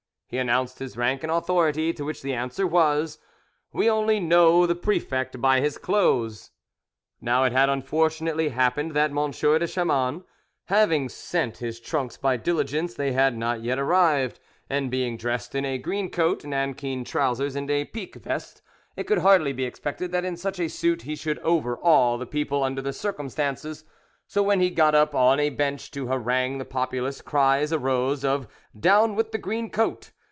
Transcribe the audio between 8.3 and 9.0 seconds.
happened